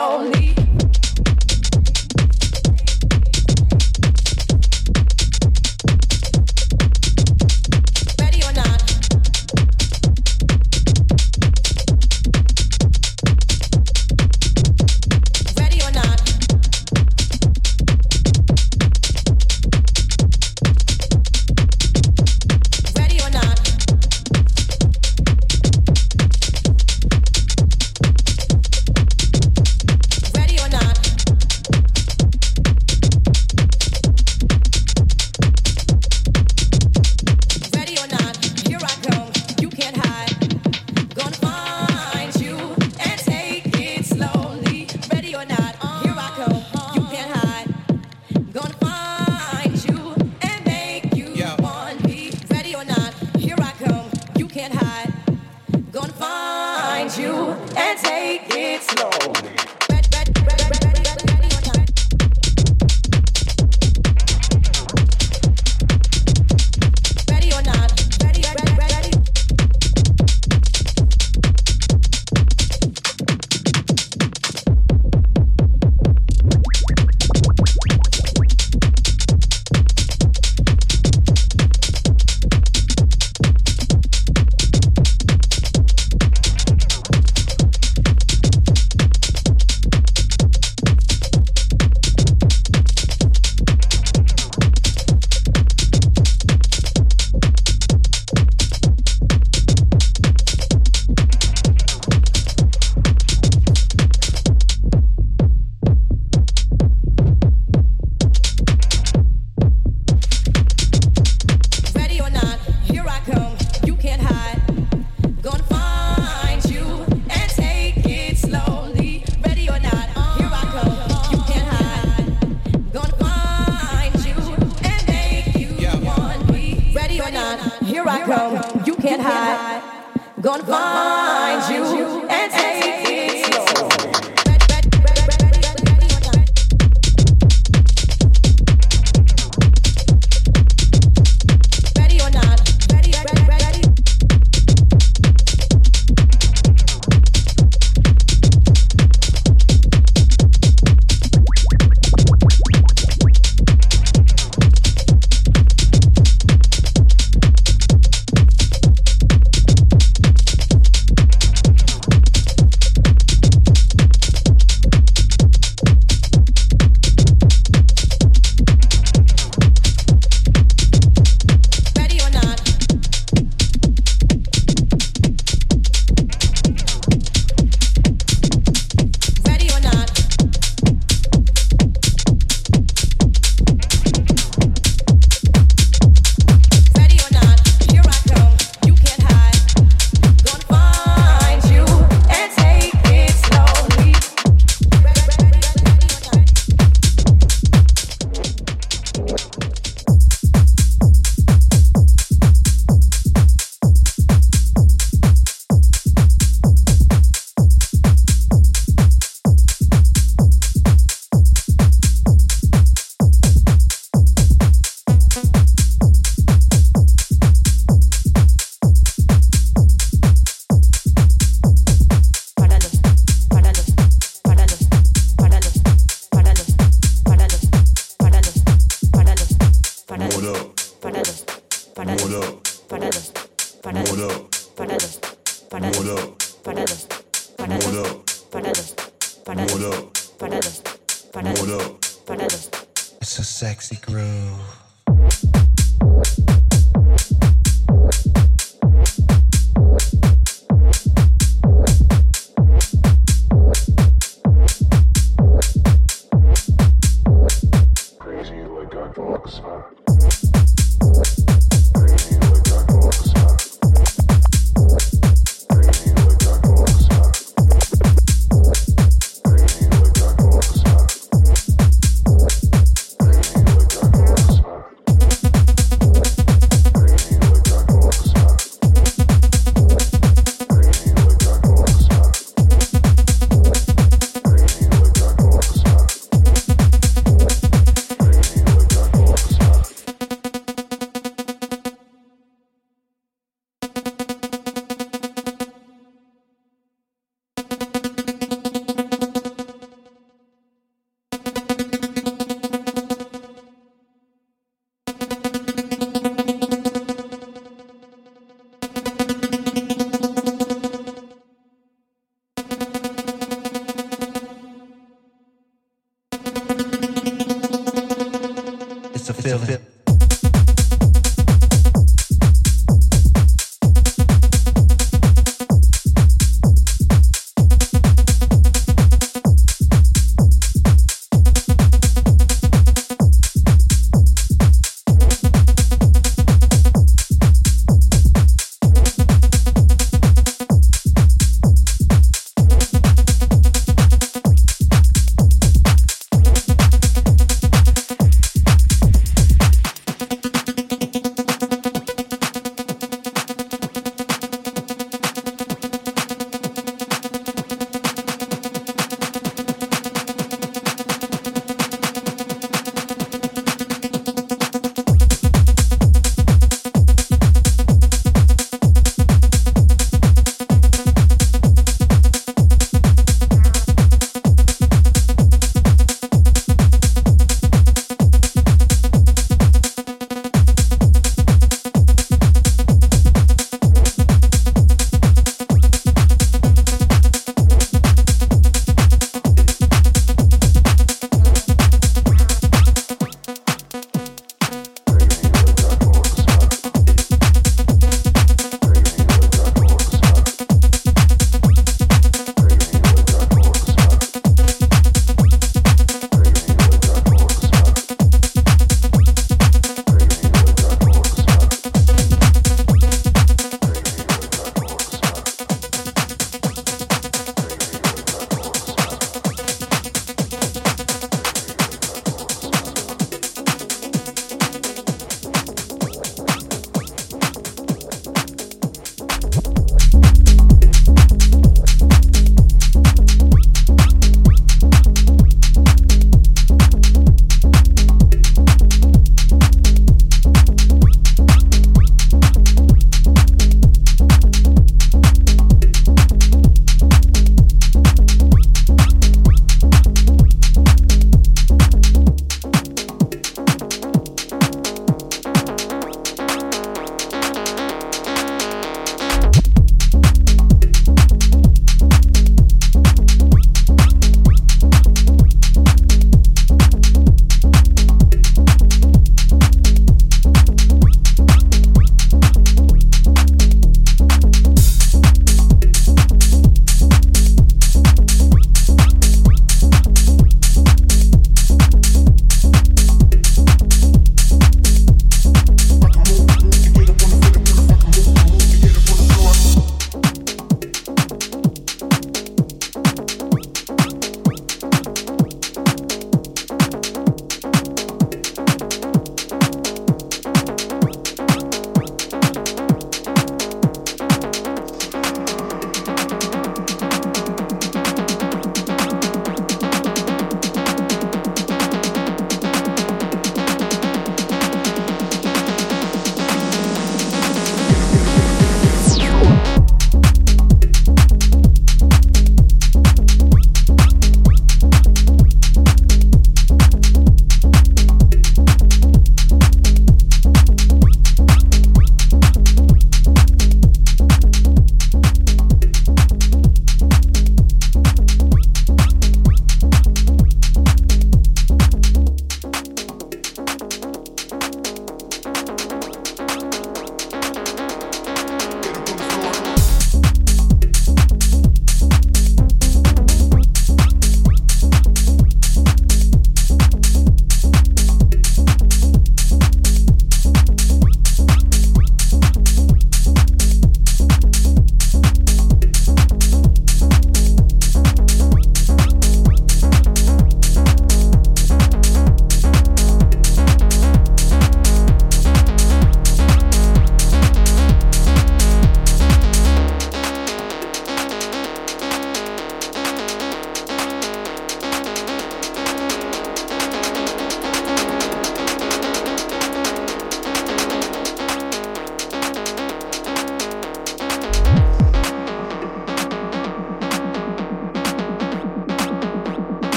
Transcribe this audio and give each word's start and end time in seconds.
tell. 0.00 0.49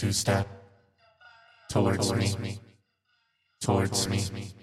two 0.00 0.12
step 0.12 0.48
towards 1.68 2.14
me, 2.14 2.58
towards 3.60 4.08
me. 4.08 4.59